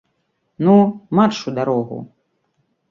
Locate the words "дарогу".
1.59-1.97